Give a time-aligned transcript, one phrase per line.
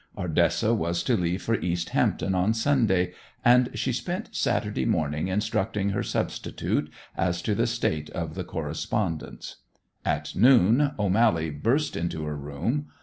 [0.17, 3.13] Ardessa was to leave for East Hampton on Sunday,
[3.45, 9.57] and she spent Saturday morning instructing her substitute as to the state of the correspondence.
[10.03, 12.87] At noon O'Mally burst into her room.